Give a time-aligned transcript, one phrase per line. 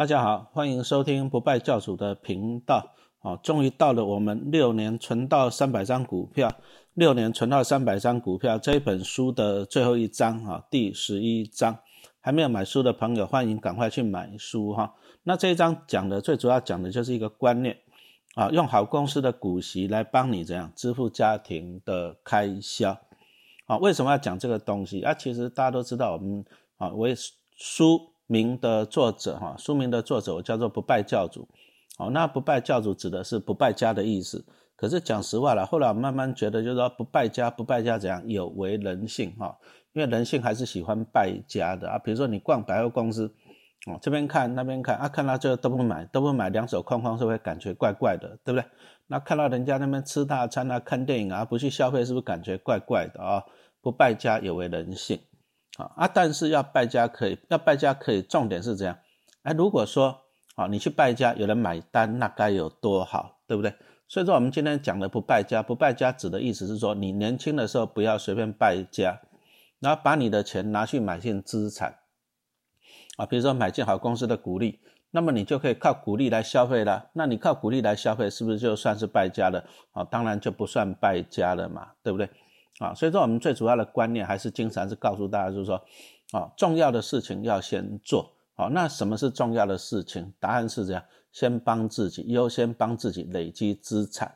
[0.00, 2.94] 大家好，欢迎收听不败教主的频道。
[3.20, 6.50] 哦，终于到了我们六年存到三百张股票，
[6.94, 11.76] 六年存到三百张股票这一本书的最后一章啊，第十一章。
[12.18, 14.94] 还没有买书的朋友，欢迎赶快去买书哈。
[15.24, 17.76] 那这一章讲的最主要讲的就是一个观念
[18.36, 22.96] 啊，用好公司的股息来帮你怎样支付家庭的开销
[23.66, 23.76] 啊？
[23.76, 25.12] 为什么要讲这个东西啊？
[25.12, 26.42] 其实大家都知道，我们
[26.78, 27.14] 啊，为
[27.54, 28.08] 书。
[28.30, 31.48] 名的作者哈，书名的作者叫做不败教主，
[31.98, 34.44] 哦，那不败教主指的是不败家的意思。
[34.76, 39.58] 可是讲实话了，后来我慢慢觉得，就是说不败家，不败家怎样有违人性哈，
[39.94, 41.98] 因为人性还是喜欢败家的啊。
[41.98, 43.26] 比如说你逛百货公司，
[43.88, 48.64] 哦，这边看那边看啊，看到最后都不买，都不买，两手空空，是不是感觉怪怪的，对不对？
[49.08, 53.42] 那看到人家那边吃大餐啊，看电影啊，不去消费，是不是感觉怪怪的啊？
[53.82, 55.18] 不败家有违人性。
[55.96, 58.98] 啊，但是要败家可以，要败家可以，重点是这样。
[59.42, 60.20] 哎，如果说
[60.56, 63.74] 啊，你去败家，有人买单，那该有多好，对不对？
[64.08, 69.20] 所以说，我们今天讲的不败家，不败家指的意思是说，你年轻的时候不要随便败家，
[69.78, 72.00] 然后把你的钱拿去买进资产
[73.16, 74.80] 啊，比如说买进好公司的股利，
[75.12, 77.10] 那么你就可以靠股利来消费了。
[77.12, 79.64] 那你靠股利来消费，是不是就算是败家了？
[79.92, 82.28] 啊，当然就不算败家了嘛，对不对？
[82.80, 85.76] 啊，所以说我们最主要的观念还是经常是告诉大家，就是说，
[86.32, 88.32] 啊，重要的事情要先做。
[88.54, 90.32] 好，那什么是重要的事情？
[90.40, 94.34] 答案是这样：先帮自己，优先帮自己累积资产。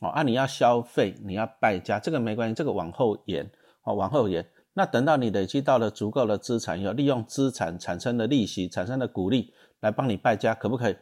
[0.00, 3.50] 哦，啊，你要消费，你要败家，这个没关系，这个往后延，
[3.82, 4.48] 哦，往后延。
[4.74, 10.96] 那等到你累积到了足够的资产以后，利用资产产生的利息、产生的股利来帮你败家，可不可以？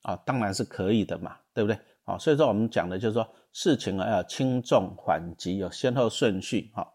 [0.00, 1.78] 啊，当然是可以的嘛，对不对？
[2.04, 3.28] 好，所以说我们讲的就是说。
[3.52, 6.88] 事情啊要轻重缓急，有先后顺序哈。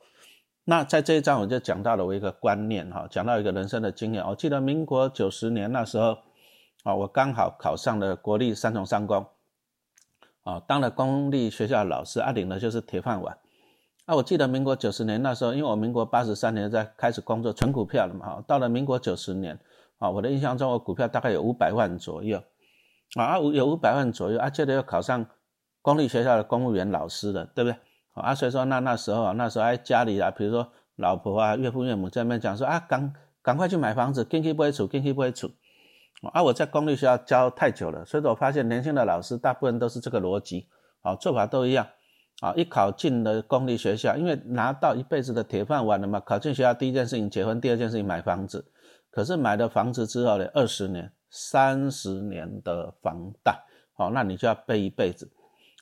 [0.66, 4.22] 那在这一章我就讲到了我一个观念哈，讲到一个人生的经验。
[4.28, 6.18] 我记得民国九十年那时候
[6.84, 9.26] 啊，我刚好考上了国立三重三公
[10.44, 13.38] 啊，当了公立学校老师，啊领的就是铁饭碗。
[14.06, 18.44] 啊，我记得民国九十年那时候，因为我民国八十三年在开始工作存股票了嘛哈。
[18.48, 19.58] 到了民国九十年
[20.00, 22.44] 啊，我的印象中我股票大概有五百万左右
[23.16, 25.26] 啊，有五百万左右啊，接着又考上。
[25.88, 27.80] 公立学校的公务员老师的，对不对？
[28.12, 35.50] 啊，所以说那那时候啊，那时候哎家里啊，比如说老婆啊、岳父岳母在那边讲说啊，赶赶快去买房子，经济不会处，经济不会处。
[36.34, 40.68] 啊，我在公立学校教太久了，所以说我发现年轻的老师大部分都是这个逻辑，
[41.04, 41.88] 啊，做法都一样。
[42.42, 48.70] 啊，一考进了公立学校，因为拿到一辈子的铁饭碗了嘛，考进学校第一件事情结婚，第二件事情买房子。
[49.10, 53.58] 可是买了房子之后呢，二十年、三十年的房贷，
[53.94, 55.32] 好，那你就要背一辈子。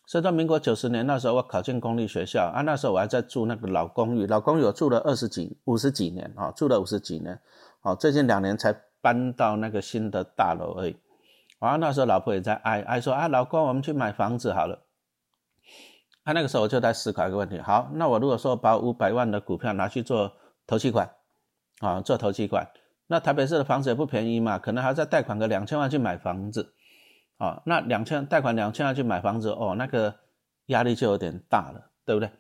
[0.08, 7.40] 所以到民国九十年那时候，我考进公立学校啊，那时候我还在住那个老公寓，老公寓我住了二十几、五十几年啊，住了五十几年，
[7.82, 10.96] 哦，最近两年才搬到那个新的大楼而已。
[11.60, 14.84] 啊，那时候老婆也在哀哀说啊，老公，我们去买房子好了。
[16.24, 20.34] 啊，那个时候我就在思考一个问题，好，那我如果说把五百万的股票拿去做
[20.68, 21.10] 投期款，
[21.80, 22.70] 啊，做投期款，
[23.08, 26.74] 那台北市的房子也不便宜嘛，可能还要再贷款个两千万去买房子。
[27.38, 30.16] 啊，那两千贷款两千万去买房子哦，那个
[30.68, 32.32] 压力就有点大了，对不对？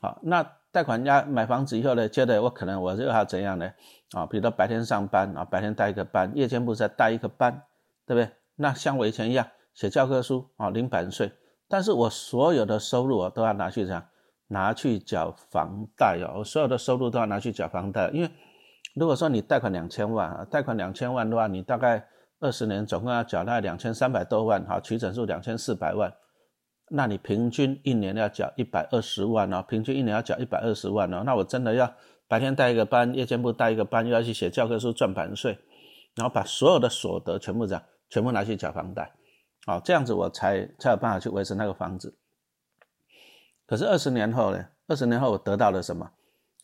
[0.00, 3.72] 好，那贷款压买房子以后呢，接着我可能我又要怎样呢？
[4.12, 7.64] 啊，比如说白天上班啊，白天带一个班，夜间部再带一个班，
[8.06, 8.30] 对不对？
[8.54, 11.32] 那像我以前一样写教科书啊，零版税，
[11.68, 14.06] 但是我所有的收入我都要拿去这样
[14.46, 18.30] 拿去缴房贷哦，我所有的收入都要拿去缴房贷，因为
[18.94, 22.06] 如果说你贷款两千万啊，贷款两千万的话，你大概。
[22.38, 26.12] 二十年总共要缴纳两千三百多万，好，取整数两千四百万，
[26.90, 31.90] 那你平均一年要缴一百二十万哦，平均一年要缴一百二十万哦，那我真的要
[32.28, 35.58] 白天带一个班，夜间部带一个班，又要去写教科书赚版税，
[36.14, 39.10] 然后把所有的所得全部这样，全部拿去缴房贷，
[39.64, 42.18] 好，这样子我才才有办法去维持那个房子。
[43.66, 44.66] 可是二十年后呢？
[44.88, 46.10] 二十年后我得到了什么？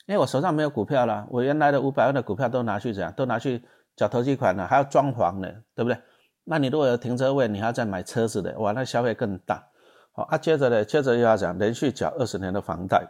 [0.07, 3.11] 因为我手上没有股票了，我原来的五百万的股票都拿去怎样？
[3.15, 3.63] 都拿去。
[3.95, 6.01] 缴投机款呢，还要装潢呢，对不对？
[6.45, 9.65] 那你如果有停车位，你还要再买车子的，哇，那消费更大。
[10.13, 13.07] 好啊，接着呢，接着又要讲连续缴二十年的房贷，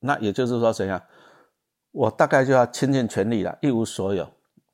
[0.00, 1.00] 那也就是说怎样？
[1.92, 4.24] 我大概就要倾尽全力了，一无所有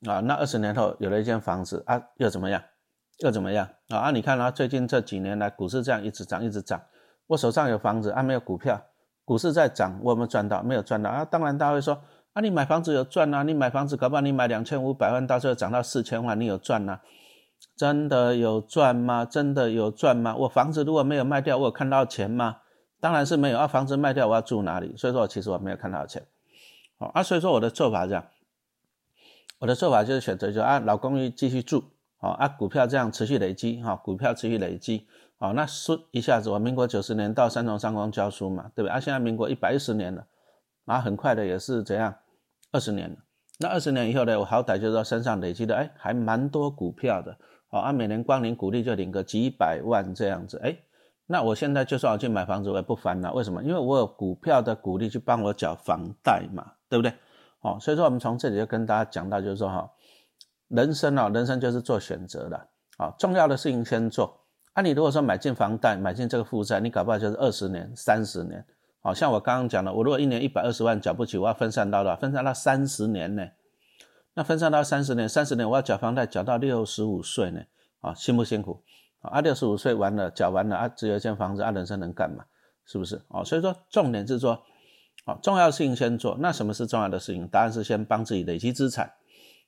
[0.09, 0.19] 啊。
[0.21, 2.61] 那二十年后有了一间房子啊，又怎么样？
[3.21, 3.99] 又怎么样啊？
[3.99, 6.83] 啊，你看啊，最近这几年来股市这样一直涨，一直涨，
[7.29, 8.83] 我手上有房子啊，没有股票，
[9.25, 10.63] 股市在涨，我有没有赚到？
[10.63, 11.25] 没有赚到啊。
[11.25, 12.03] 当然大家会说。
[12.41, 13.43] 啊，你买房子有赚啊？
[13.43, 17.03] 你买房子搞不好你买两千五百万，到时候涨到四千万，你有赚啊？
[17.77, 19.27] 真的有赚吗？
[19.27, 20.35] 真的有赚吗？
[20.35, 22.61] 我房子如果没有卖掉，我有看到钱吗？
[22.99, 23.67] 当然是没有啊！
[23.67, 24.97] 房子卖掉，我要住哪里？
[24.97, 26.23] 所以说我，其实我没有看到钱。
[26.99, 28.25] 好啊，所以说我的做法是这样，
[29.59, 31.85] 我的做法就是选择就啊，老公寓继续住
[32.21, 35.07] 哦啊，股票这样持续累积，哈，股票持续累积，
[35.39, 38.91] 哦，那说一下子，我民国九十年到三重上光教书嘛，对不对？
[38.91, 40.27] 啊，现在民国一百一十年了，
[40.85, 42.15] 啊，很快的也是怎样，
[42.73, 43.17] 二十年了。
[43.59, 47.37] 那二十年以后呢，我好歹就是说身上累积的，哎，还蛮多股票的，
[47.71, 50.77] 哦，啊，每年光领股利就领个几百万这样子，哎。
[51.27, 53.33] 那我现在就算我去买房子，我也不烦恼。
[53.35, 53.63] 为什么？
[53.63, 57.15] 因为我有股票的股利去帮我缴房贷嘛，对不对？
[57.61, 59.89] 哦，所以说我们从这里就跟大家讲到，就是说哈，
[60.67, 62.57] 人生啊，人生就是做选择的
[62.97, 64.41] 啊，重要的事情先做。
[64.73, 68.67] 啊，你如果说买进房贷，买进这个负债，你搞不好就是二十年、三十年。
[69.01, 72.17] 好像我刚刚讲的，我如果一年一百二十万缴不起，我要分散到多少？
[72.17, 73.49] 分散到三十年呢？
[74.35, 77.63] 那分散到三十年，三十年我要缴房贷，缴到六十五岁呢？
[78.01, 78.83] 啊，辛不辛苦？
[79.23, 82.45] 啊，六十五岁完了，缴完了啊，只有一间房子啊，人生能干嘛？
[82.87, 83.23] 是不是？
[83.29, 84.63] 哦，所以说重点是说，
[85.25, 86.37] 哦，重要的事情先做。
[86.41, 87.49] 那什么是重要的事情？
[87.49, 89.13] 答案是先帮自己累积资产。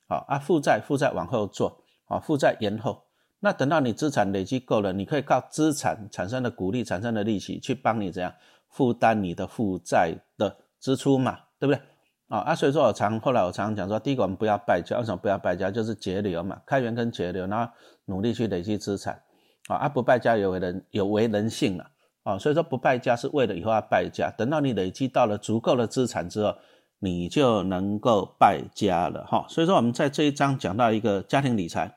[0.08, 3.04] 好啊，负债负债往后做，啊，负债延后。
[3.40, 8.32] 那等到你资产累积够了，你可以靠资产产生的股利、产生的利息去帮你怎样
[8.72, 11.80] 负担你的负债的支出嘛，对不对？
[12.28, 15.70] 啊啊，所以说我常后来我常常讲说，第一个我们不要败家，为什么不要败家？
[15.70, 17.70] 就是节流嘛，开源跟节流，然后
[18.06, 19.22] 努力去累积资产。
[19.68, 21.90] 啊，不败家有为人有为人性了
[22.24, 24.28] 啊，所以说不败家是为了以后要败家。
[24.36, 26.54] 等到你累积到了足够的资产之后，
[26.98, 29.44] 你就能够败家了哈。
[29.48, 31.94] 所以说我们在这一章讲到一个家庭理财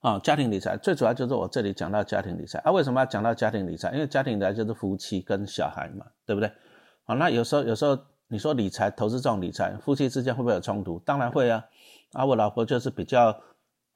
[0.00, 2.70] 啊，家庭理财最主要就是我这里讲到家庭理财啊。
[2.70, 3.92] 为什么要讲到家庭理财？
[3.92, 6.50] 因为家庭理财就是夫妻跟小孩嘛，对不对？
[7.04, 7.98] 好，那有时候有时候
[8.28, 10.98] 你说理财投资这种理财，夫妻之间会不会有冲突？
[11.00, 11.64] 当然会啊。
[12.12, 13.38] 啊，我老婆就是比较。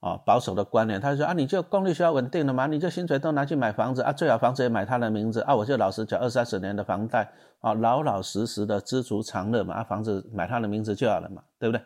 [0.03, 11.81] 啊，保守的观念，他说啊，你就功率需要稳定的嘛，你就薪水都拿去买房子啊，最好房子也买他的名字啊，我就老实缴二三十年的房贷啊，老老实实的知足常乐嘛，啊，房子买他的名字就好了嘛，对不对？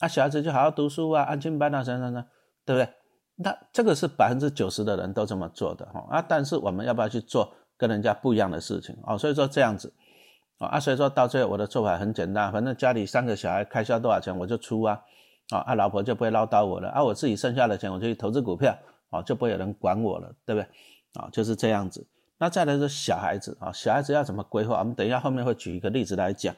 [0.00, 2.24] 啊，小孩子就好好读书啊，安静班啊，什么什么，
[2.64, 2.92] 对不对？
[3.36, 9.16] 那这个是百分之九十的人都这么做的哈啊，但是我们要不要去做跟人家不一样的事情哦？
[9.16, 9.92] 所以说这样子
[10.58, 15.00] 啊，所以说到最后我的做法很简单，反正家里三个小孩开销多少钱我就出啊。
[15.50, 18.76] 啊，啊，老婆就不会唠叨我了，啊，我自己剩下的钱我就去投资股票，
[19.10, 20.68] 啊，就不会有人管我了，对不对？
[21.22, 22.04] 啊，就是这样子。
[22.38, 24.80] 那再来是小孩子啊，小孩子要怎么规划？
[24.80, 26.52] 我们等一下后面会举一个例子来讲。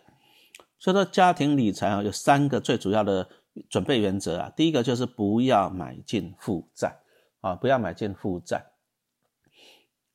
[0.79, 3.29] 所以说家庭理财啊，有三个最主要的
[3.69, 4.53] 准备原则啊。
[4.57, 6.97] 第一个就是不要买进负债
[7.41, 8.65] 啊，不要买进负债。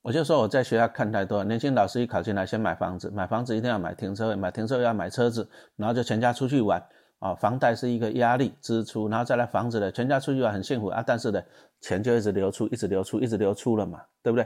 [0.01, 6.83] 我就说我在学校看太多，年轻老师一考进来先买房子，买房子一定要买停车位，买停车位要买车子，然后就全家出去玩。
[7.19, 11.41] 啊，房贷是一个压力支出，然后再来房子的，全家出去玩很幸福啊，但是呢，
[11.79, 14.45] 钱就一直流出，一直流出，一直流出了嘛，对不对？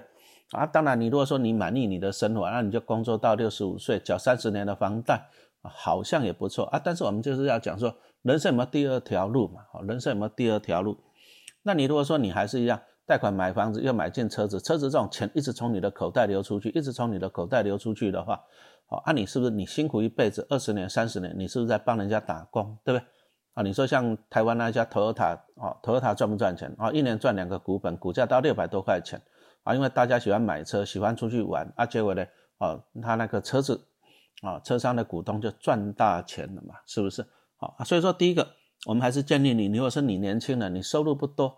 [0.51, 5.27] 啊，当然你如果说你满意你的生活，那你就工作到六十五岁，缴三十年的房贷，
[5.63, 6.79] 好像也不错啊。
[6.85, 7.91] 但是我们就是要讲说，
[8.27, 9.61] 人生有没有第二条路嘛？
[9.71, 10.97] 好，人生有没有第二条路？
[11.63, 18.43] 那你如果说你还是一样，贷款买房子又买进车子，车子这种钱一直从你的口袋流出去，一直从你的口袋流出去的话。
[18.89, 23.07] 好，啊，你是不是你辛苦一辈子二十年、三十年，你是不是在帮人家打工，对不对？
[23.53, 26.69] 啊，你说像台湾那一家投尔塔，啊，投尔塔赚不赚钱？
[26.77, 29.21] 啊，一年赚两个股本，股价到六百多块钱，
[29.63, 32.25] 啊，因为大家喜欢买车，喜欢出去玩，啊，结果呢，
[32.57, 33.87] 哦，他那个车子，
[34.41, 37.25] 啊，车商的股东就赚大钱了嘛，是不是？
[37.57, 38.47] 好啊，所以说第一个，
[38.85, 41.57] 我们还是建议你，如果是你年轻人，你收入不多。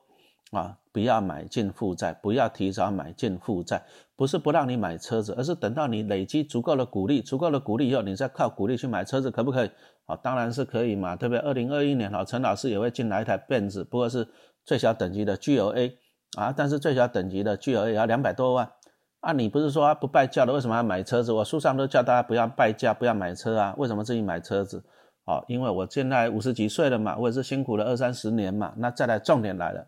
[0.52, 3.84] 啊，不要买进负债，不要提早买进负债，
[4.16, 9.70] 不是不让你买车子，而是等到你累积足够的股利，足够的股利以后，你再靠股利去买车子，可不可以？
[10.08, 11.38] 啊，当然是可以嘛，特别？
[11.38, 14.28] 二零二一年，哈，陈老师也会进来一台 Benz，不过是
[14.66, 15.94] 最小等级的 GLA
[16.36, 18.72] 啊，但是最小等级的 GLA 要两百多万
[19.20, 19.32] 啊。
[19.34, 21.32] 你不是说不败家的，为什么要买车子？
[21.32, 24.84] 我书上都叫大家不要败家，不要买车啊，为什么自己买车子？
[25.30, 28.74] 哦，因为我现在五十几岁了嘛，我也是辛苦了二三十年嘛。
[28.78, 29.86] 那再来，重点来了。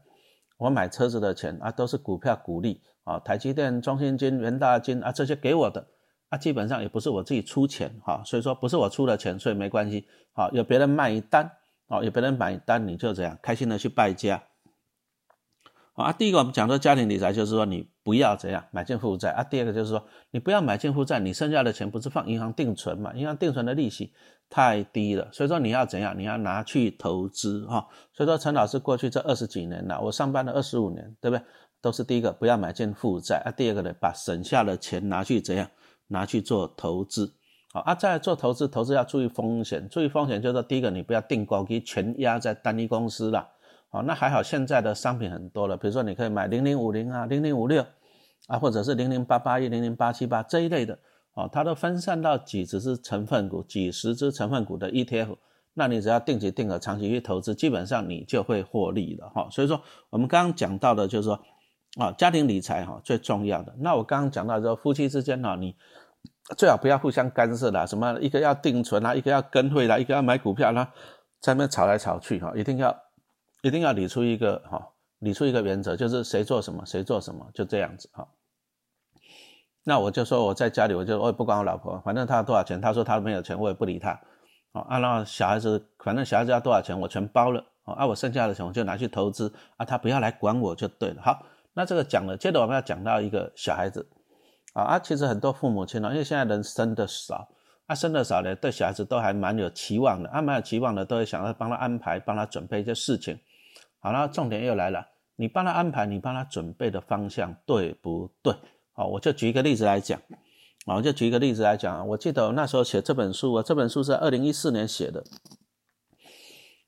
[0.57, 5.88] 我买车子的钱啊，都是股票股利啊，台积电、中信金、元大金啊，这些给我的
[6.29, 10.05] 啊，基本上也不是我自己出钱哈，所以说不是我出的钱，所以没关系。
[10.33, 11.51] 好，有别人卖一单
[11.88, 14.43] 啊，有别人买一单，你就这样开心的去败家。
[15.93, 19.43] 好啊，第一个我们讲说家庭理财，就是说你不要怎样买进负债啊。
[19.43, 23.13] 第二个就是说你不要买进负债，你剩下的钱不是放银行定存嘛？
[23.13, 24.12] 银行定存的利息
[24.50, 26.17] 太低了，所以说你要怎样？
[26.17, 27.88] 你要拿去投资哈。
[28.13, 31.46] 所以说陈老师过去这二十几年了，我上班了二十五年，对不对？
[31.81, 33.51] 都是第一个不要买进负债啊。
[33.51, 35.67] 第二个呢，把省下的钱拿去怎样？
[36.08, 37.34] 拿去做投资。
[37.74, 43.48] 好啊，再做投资，投资要注意风险，注意风险就是说第一个你不要定高低，全压在单一公司了。
[43.91, 47.86] 哦，那还好，现在的商品很多了，比如说你可以买零零五零啊、零零五六
[48.48, 50.98] 啊，或者是零零八八一、零零八七八这一类的，
[51.33, 55.36] 哦，它都分散到几十只成分股、几十只成分股的 ETF，
[55.74, 59.48] 那你只要定期定额、长期去投资，基本上你就会获利了哈。
[59.51, 61.39] 所以说，我们刚刚讲到的就是说，
[61.98, 63.75] 啊，家庭理财哈最重要的。
[63.79, 65.75] 那我刚刚讲到说，夫妻之间哈，你
[66.57, 70.89] 最好不要互相干涉啦，什么一个要定存啦，一个要跟会啦，一个要买股票啦，
[71.41, 72.93] 在那吵来吵去哈，一定要
[73.62, 74.89] 一定要理出一个哈，
[75.20, 78.27] 理出一个原则，就是谁做什么谁做什么，就这样子哈。
[79.84, 84.20] 那我就说我在家里，我就我也不管我老婆，反正她多少钱，她说她没有钱，我也不理她。
[84.74, 87.65] 哦，啊，那小孩子，反正小孩子要多少钱，我全包了。
[87.84, 89.51] 哦，啊，我剩下的钱我就拿去投资。
[89.77, 91.22] 啊，他不要来管我就对了。
[91.22, 94.08] 好，那这个讲了，接着我们要讲到一个小孩子。
[94.74, 97.50] 啊啊，其实很多父母亲呢，因为现在人生的少，
[97.88, 103.38] 啊，生的少呢，对小孩子都还蛮有期望的，啊，蛮有期望的，都会想要帮他安排，帮他准备一些事情。
[104.01, 108.53] 好了，重点又来了，你帮他安排，你帮他准备的方向对不对？
[108.93, 110.20] 好，我就举一个例子来讲。
[110.86, 115.24] 啊，我就举一个例子来讲啊，我记得那时候写这本书，我这本书是二零一四年写的。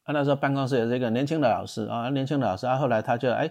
[0.03, 3.47] 啊，那时候办公室有这个年轻的老师啊，年轻的老师啊，后来他就哎，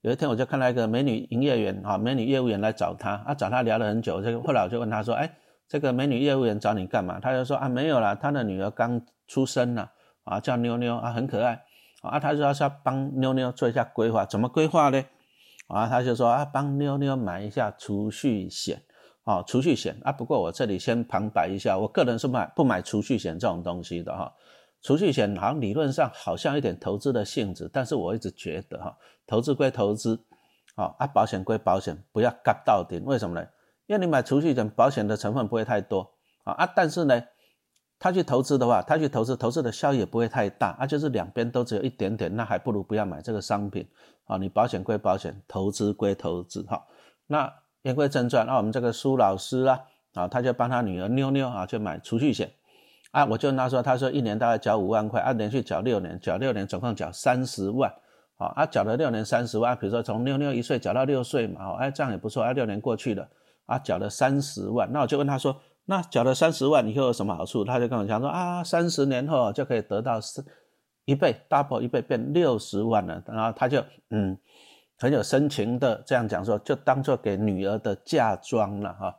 [0.00, 4.20] 有一天我就看到一个美女营业员啊，美女业务员来找他，啊，找他聊了很久。
[4.20, 5.32] 这个后来我就问他说，哎，
[5.68, 7.20] 这个美女业务员找你干嘛？
[7.20, 9.92] 他就说啊，没有啦，他的女儿刚出生了，
[10.24, 11.62] 啊，叫妞妞啊，很可爱。
[12.08, 15.04] 啊，他说是要帮妞妞做一下规划，怎么规划呢？
[15.68, 18.82] 啊，他就说啊，帮妞妞买一下储蓄险。
[19.24, 24.30] 哦，储蓄险啊，不过我这里先旁白一下，我个人是买不买储蓄险这种东西的哈。
[24.82, 28.94] 储蓄险好像理论上好像一点投资的性质，但是我一直觉得哈，
[29.26, 30.22] 投资归投资，
[30.74, 33.02] 啊啊，保险归保险，不要嘎到顶。
[33.06, 33.48] 为什么呢？
[33.86, 37.22] 因为你买储蓄险，保险的成分不会太多啊啊，但是呢，
[38.04, 43.88] 他去投资的话，他去投资，投资的效益也不会太大啊，就是两边都只有一点点，那还不如不要买这个商品
[44.26, 44.36] 啊。
[44.36, 46.84] 你保险归保险，投资归投资哈，
[47.26, 47.50] 那。
[47.84, 49.78] 言归正传，那我们这个苏老师啊，
[50.14, 52.50] 啊，他就帮他女儿妞妞啊去买储蓄险，
[53.10, 57.92] 啊，我就问他说，他说一年大概缴五万块，啊，连续缴六年，缴六年总共缴三十万，
[58.38, 63.28] 好，啊，缴了六年三十万，比如说从妞妞一岁缴到六岁嘛，哦，哎，这样也不错，啊，六年过去了，
[63.66, 65.54] 啊，缴了三十万，那我就问他说，
[65.86, 67.64] 那缴了三十万以后有什么好处？
[67.64, 70.44] 他就跟我讲说，啊，三十年后就可以得到是
[71.04, 74.38] 一倍，double 一倍变六十万了，然后他就嗯。
[74.96, 79.16] 很有深情的这样讲说，就当做给女儿的嫁妆了哈。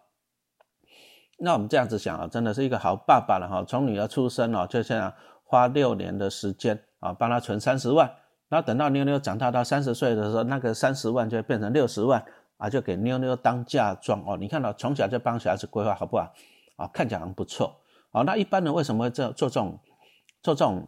[1.38, 3.64] 那我们这样子想啊，真的是一个好爸爸了哈。
[3.68, 8.10] 从女儿出生哦，就这样花六年的时间啊，帮她存三十万。
[8.48, 12.24] 然后等到妞妞长大到三十岁的时候，那个三十万就会变成六十万
[12.56, 14.38] 啊，就给妞妞当嫁妆哦。
[14.38, 16.32] 你看到从小就帮小孩子规划好不好？
[16.76, 18.22] 啊，看起来很不错啊。
[18.24, 19.80] 那一般人为什么会做做这种
[20.42, 20.88] 做这种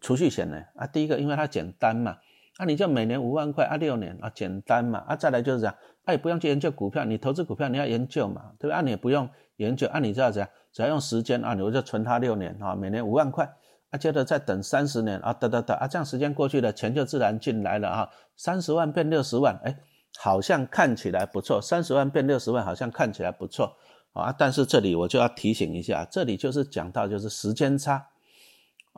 [0.00, 0.62] 储蓄险呢？
[0.76, 2.16] 啊，第一个因为它简单嘛。
[2.58, 5.74] 啊，你就每年五万块啊，六年啊，简单嘛啊，再来就是这样，
[6.06, 8.72] 啊，也不用去研究股票，你投资股票你要研究嘛，对不对？
[8.72, 10.48] 啊，你也不用研究，啊，你知道怎样？
[10.72, 13.44] 只要用时间啊，你就存它六年啊，每年五万块，
[13.90, 19.78] 啊，接着再等三十年啊，得得得啊，这样时间过去了，钱就自然进来了啊，三十万变六十万，哎，
[20.18, 23.76] 好像看起来不错，三十万变六十万好像看起来不错
[24.16, 28.08] 啊，但是这里我就要提醒一下，这里就是讲到就是时间差，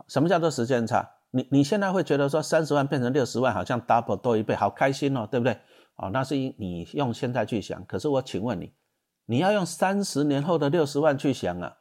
[0.07, 1.11] 什么叫做时间差？
[1.31, 5.59] 你你现在会觉得说三十万变成六十万，好像 double 多一倍，好开心哦，对不对？
[5.97, 7.85] 哦，那是你用现在去想。
[7.85, 8.73] 可是我请问你，
[9.27, 11.77] 你要用三十年后的六十万去想啊？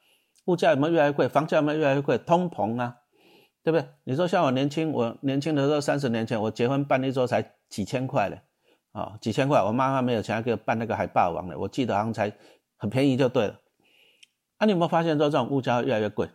[0.46, 1.29] 物价有没有越来越贵？
[1.29, 2.17] 房价有没有越来越贵？
[2.17, 2.98] 通膨啊，
[3.63, 3.88] 对不对？
[4.06, 8.41] 你说像我年轻，我年轻的时候三十年前，我结婚办一桌才几千块嘞，
[8.91, 12.34] 啊，几千块，我妈妈没有钱给我办那个海霸王的，我记得好像才
[12.77, 13.60] 很便宜就对了。
[14.57, 16.29] 啊，你有没有发现说这种物价越来越贵？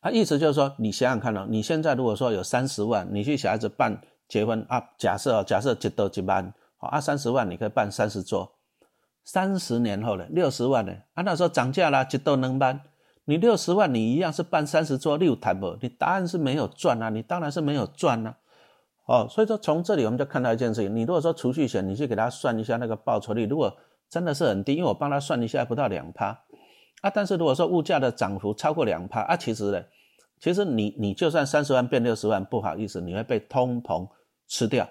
[0.00, 8.52] 他意思就是说，你想想看哦，你现在如果说有三十万，你去小孩子办结婚啊，假设哦，假设几多几万，啊，三十万你可以办三十桌，
[9.24, 12.82] 三十年后呢，六十万呢，啊，那时候涨价啦，几多能办？
[13.24, 15.76] 你六十万，你一样是办三十桌六台不？
[15.80, 18.36] 你答案是没有赚啊，你当然是没有赚啊，
[19.06, 23.76] 哦，所以说从这里我们就看到一件事情，你如果说储蓄险，你去给他算一下那个报酬率，如果
[24.08, 26.26] 真的是很低，因为我帮他算一下不到两趴。
[27.02, 29.84] 啊，但是如果说物价的涨幅超过两趴啊，其实呢，
[30.40, 34.08] 其实你你就算三十万变六十万，不好意思，你会被通膨
[34.48, 34.88] 吃掉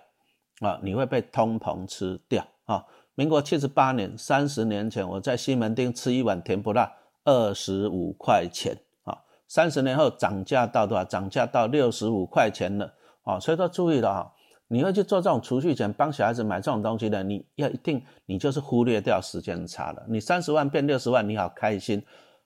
[0.59, 2.85] 啊，你会被通膨吃掉啊。
[3.15, 6.91] 民国七十八年，三十年前，我在西门町吃一碗甜不辣
[7.23, 9.17] 二十五块钱啊，
[9.47, 11.03] 三十年后涨价到多少？
[11.03, 12.93] 涨价到六十五块钱了
[13.23, 14.31] 啊，所以说注意了啊。
[14.67, 20.03] 你会去做这种储蓄险，帮小孩子买这种东西的，你要一定，你就是忽略掉时间差了。
[20.09, 22.03] 你三十万变六十万，你好开心，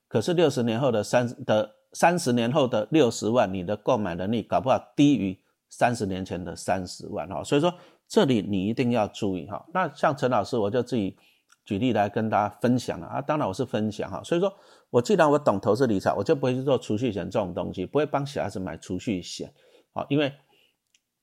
[0.08, 7.42] 可是六十年后的三的三十年后的六十万，你的购买能力搞不好低于三十年前的三十万哈。
[7.44, 7.74] 所以说
[8.08, 9.66] 这里你一定要注意哈。
[9.74, 11.16] 那像陈老师，我就自己
[11.64, 13.22] 举例来跟大家分享了啊。
[13.22, 14.22] 当然我是分享哈。
[14.24, 14.54] 所以说
[14.90, 19.54] 我既然我懂投资理财，我就不会去做储蓄险这种东西，不会帮小孩子买储蓄险，
[19.94, 20.34] 啊，因为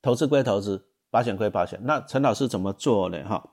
[0.07, 1.81] 投资归投资，保险归保险。
[1.83, 3.21] 那陈老师怎么做呢？
[3.25, 3.45] 哈，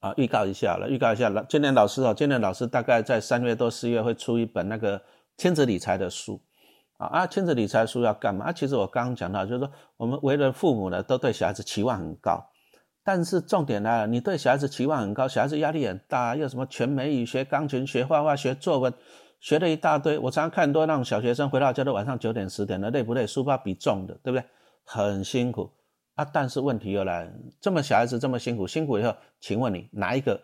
[0.00, 1.46] 啊，预告一下了，预告一下了。
[1.48, 5.00] 今年老师哦，今年老师大概在三月多四月会出一本那个
[5.36, 6.42] 亲子理财的书，
[6.96, 8.52] 啊啊，亲子理财书要干嘛？
[8.52, 12.44] 其实我刚刚讲到，就是说我们为人父母呢，都对小孩子期望很高。
[13.04, 18.92] 但是重点来了，你对小孩子期望很高，小孩子压力很大，又什么全美语、学钢琴、学画画、学作文，
[19.38, 20.18] 学了一大堆。
[20.18, 23.24] 我常常看很多那种小学生回到家都晚上九点十点了，累不累？
[23.24, 24.44] 书包比重的，对不对？
[24.86, 25.70] 很辛苦
[26.14, 26.24] 啊。
[26.24, 30.40] 但是问题又来，这么小孩子这么辛苦，辛苦以后，请问你哪一个？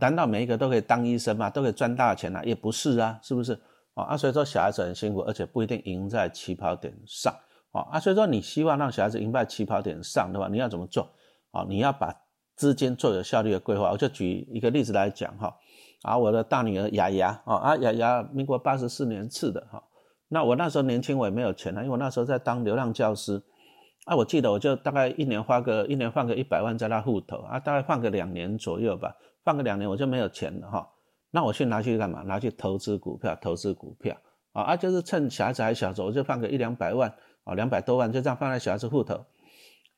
[0.00, 1.50] 难道每一个都可以当医生吗？
[1.50, 2.44] 都可以赚大钱啊？
[2.44, 3.60] 也不是啊，是不是？
[3.94, 7.34] 哦啊，所以说小孩子很辛苦，而且不一定赢在起跑点上。
[7.72, 11.10] 哦啊，所以说你希望让小孩子赢在起跑点上的话，你要怎么做？
[11.50, 12.14] 啊，你要把
[12.54, 13.90] 资金做有效率的规划。
[13.90, 15.52] 我就举一个例子来讲哈，
[16.02, 19.82] 啊，我的大女儿雅雅，啊啊雅雅，民国八十四年次的哈，
[20.28, 23.42] 那我那时候年轻，我也没有钱啊，因为我那时候在当流浪教师，
[24.08, 30.88] 啊，我记得我就大概一年花个一年放个一百万在那户头啊，大概放个两年左右吧，放个两年我就没有钱了哈，
[31.30, 32.22] 那我去拿去干嘛？
[32.22, 34.16] 拿去投资股票，投资股票，
[34.52, 37.12] 啊啊，就是趁小孩子还小时候，我就放个一两百万，
[37.44, 39.22] 啊，两百多万就这样放在小孩子户头。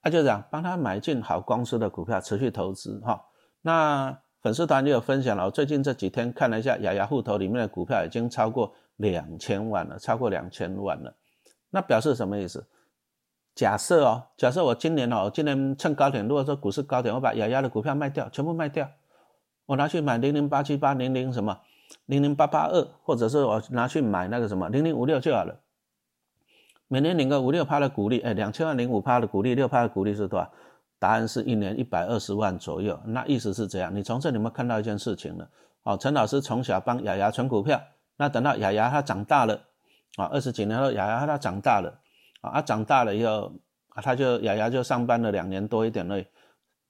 [0.03, 3.23] 他就这样帮他买进好公司的股票，持续投资哈。
[3.63, 11.15] 那粉丝团就有分享了，我最近这几天看了一下雅雅户头里面的股票，已经超过两千万了，超过两千万了。
[11.71, 12.67] 那表示什么意思？
[13.61, 18.89] 假设哦，假设我今年哦，今年趁高点，如果说股市高点，我把雅雅的股票卖掉，全部卖掉，
[19.67, 21.61] 我拿去买零零八七八零零什么
[22.07, 25.61] 零零八八二，或者是我拿去买那个什么零零五六就好了。
[26.89, 30.51] 每年领个五六趴的股利，哎，两千万零五趴的股利，六趴的股利是多少？
[30.99, 32.99] 答案是一年一百二十万左右。
[33.05, 35.47] 那意思是这样，你从这里面看到一件事情了。
[35.83, 37.79] 哦，陈老师从小帮雅雅存股票，
[38.17, 39.61] 那等到雅雅她长大了，
[40.17, 42.01] 啊，二十几年后雅雅她长大了，
[42.41, 43.53] 啊，长大了以后，
[43.89, 46.23] 啊，他就雅雅就上班了两年多一点了，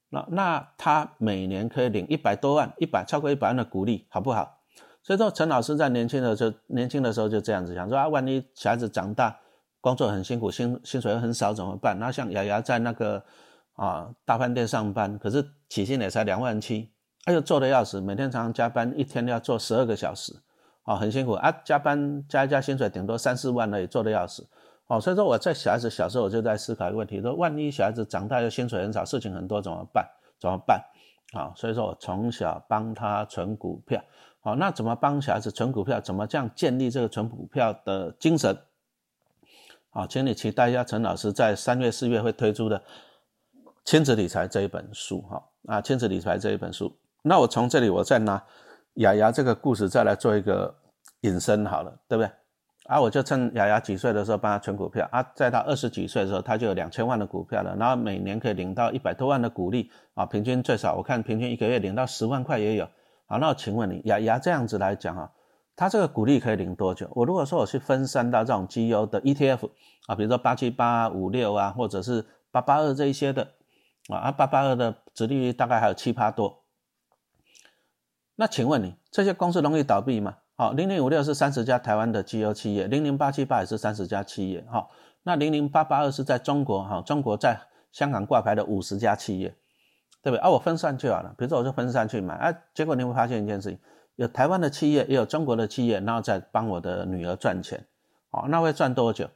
[0.08, 4.60] 那那他每年可以领一百多万，一百超过一百万的鼓励，好不好？
[5.02, 9.38] 所以说陈老师在年轻的时候，年轻的时候就这样子想，说啊，万一小孩子长大。
[9.82, 11.96] 工作很辛苦，薪薪水又很少，怎么办？
[11.98, 13.24] 那像雅雅在那个
[13.76, 16.92] 啊大饭店上班，可是起薪也才两万七，
[17.24, 20.36] 哎呦做的要死，每天常常加班，一天要做十二个小时，
[20.82, 24.46] 啊很辛苦啊，加班加一加薪水顶多三四万而已，做的要死，
[24.90, 30.04] 哦，所以说我在小孩子小时候我就在思考一个问题，说万一小孩子长大又薪水很少，事情很多怎么办？
[30.40, 30.84] 怎么办？
[31.32, 34.02] 啊，所以说我从小帮他存股票，
[34.40, 36.00] 好，那怎么帮小孩子存股票？
[36.00, 38.58] 怎么这样建立这个存股票的精神？
[39.90, 42.82] 好，请你期待一下陈老师在三月、四月会推出的
[43.84, 45.22] 亲子理财这一本书。
[45.22, 48.42] 哈啊，亲子理财这一本书，那我从这里我再拿
[48.94, 50.74] 雅雅这个故事再来做一个
[51.20, 52.32] 引申，好了，对不对？
[52.90, 62.88] 啊，我就趁雅雅几岁的时候帮他存股票啊，在他二十几岁的时候，他就有两千万的股票了，然后每年可以领到一百多万的股利啊，平均最少我看平均一个月领到十万块也有。
[63.26, 65.30] 好，那我请问你，雅雅这样子来讲啊？
[65.76, 67.08] 它这个股利可以领多久？
[67.14, 69.70] 我如果说我去分散到这种绩优的 ETF
[70.08, 73.52] 啊，比如说八七八五六啊，或者是八八二这一些的
[74.08, 76.64] 啊，八八二的殖利率大概还有七趴多。
[78.34, 80.38] 那请问你这些公司容易倒闭吗？
[80.60, 84.60] 好，零零五六是三十家台湾的绩优企业，零零八七八也是三十家企业。
[84.70, 84.86] 哈，
[85.22, 87.58] 那零零八八二是在中国哈，中国在
[87.92, 89.48] 香港挂牌的五十家企业，
[90.22, 90.38] 对不对？
[90.40, 93.78] 啊，我分散就好了，比如说我就分散去买，啊，结果你会发现一件事情。
[94.16, 97.82] 有台湾的企业，也有中国的企业，然后再帮我的女儿赚钱，
[98.30, 99.26] 好，那会赚多久？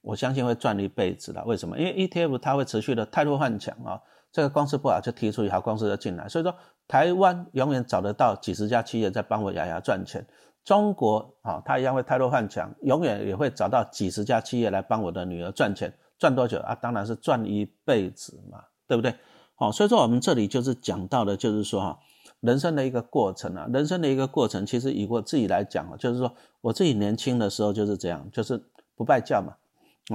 [0.00, 1.44] 我相信会赚一辈子的。
[1.44, 1.78] 为什么？
[1.78, 4.00] 因为 ETF 它会持续的太弱换强啊，
[4.32, 6.54] 这个公司不好就提出一好公司就进来，所以说
[6.88, 10.24] 台湾永远找得到几十家企业在帮我雅雅赚钱。
[10.64, 16.74] 中国啊，它一样会太弱换强，永远也会找到几十家企业来帮我的女儿赚钱，赚多久啊？
[16.74, 19.14] 当然是赚一辈子嘛，对不对？
[19.54, 21.98] 好，所以说我们这里就是讲到的，就是说哈。
[22.40, 28.60] 人生的一个过程啊，人生的一个过程，其实以我自己来讲啊，就是说我自己年轻的时候就是这样，就是
[28.96, 29.54] 不拜教嘛，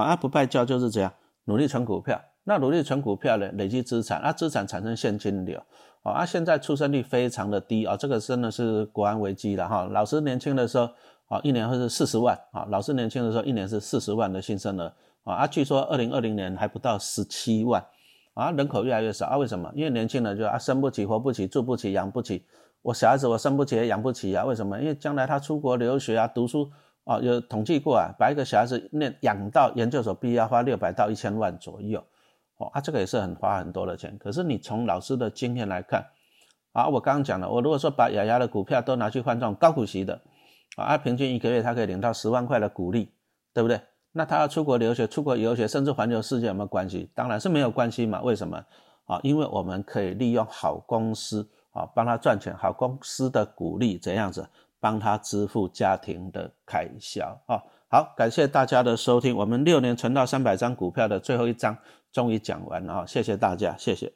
[0.03, 1.13] 啊不拜教就是这样，
[1.45, 5.61] 努力存股票，那努力存股票呢，累积资产，啊资产产生现金流，
[6.01, 9.85] 啊现在出生率非常的低啊，这个真的是国安危机了哈。
[9.91, 10.89] 老师年轻的时候
[11.27, 14.93] 啊，一年会是四十万啊，老师年轻的时候一年是四十万的新生儿
[15.25, 17.83] 啊，啊据说二零二零年还不到十七万。
[18.33, 19.35] 啊，人口越来越少啊？
[19.35, 19.67] 为什么？
[19.73, 22.45] 因为年轻人就啊，生不起、活不起、住不起、养不起。
[22.83, 24.45] 我小孩子我生不起也养不起啊？
[24.45, 24.79] 为什么？
[24.79, 26.69] 因为将来他出国留学啊、读书
[27.03, 31.99] 啊，有统计过啊，把一个小孩子念养到研究所毕业要花六百到一千万左右。
[32.57, 34.17] 哦，啊，这个也是很花很多的钱。
[34.19, 36.05] 可是你从老师的经验来看，
[36.73, 40.19] 啊，我刚刚讲了，我如果说把雅雅的股票都拿去换这种高股息的，
[40.75, 43.11] 啊，平均一个月他可以领到十万块的股利，
[43.53, 43.79] 对不对？
[44.11, 47.11] 那他要出国留学、出国游学，甚至环游世界有没有关系？
[47.13, 48.21] 当然是没有关系嘛。
[48.21, 48.57] 为什么？
[49.05, 57.61] 啊，因为我们可以利用好公司啊，帮他赚钱，好公司的股利怎样子，帮他支付家庭的开销啊。
[57.89, 61.77] 好，感谢大家的收听，我们六年存到三百张股票的最后一章
[62.17, 64.11] 终于讲完了啊，谢谢大家，谢谢。